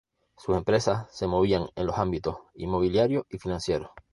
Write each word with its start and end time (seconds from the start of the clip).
Sus 0.35 0.57
empresas 0.57 1.05
se 1.15 1.27
movían 1.27 1.67
en 1.75 1.85
los 1.85 1.99
ámbitos 1.99 2.37
inmobiliario 2.55 3.27
y 3.29 3.37
financiero. 3.37 3.93